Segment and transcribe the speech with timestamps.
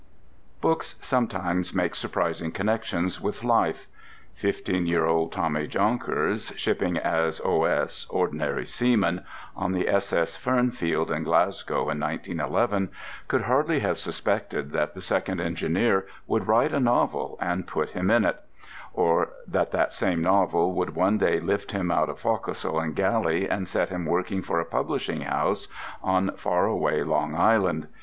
[0.61, 3.87] Books sometimes make surprising connections with life.
[4.33, 8.07] Fifteen year old Tommy Jonkers, shipping as O.S.
[8.09, 9.23] (ordinary seaman)
[9.55, 10.35] on the S.S.
[10.35, 12.89] Fernfield in Glasgow in 1911,
[13.27, 18.09] could hardly have suspected that the second engineer would write a novel and put him
[18.09, 18.39] in it;
[18.93, 23.47] or that that same novel would one day lift him out of focsle and galley
[23.47, 25.67] and set him working for a publishing house
[26.01, 27.87] on far away Long Island.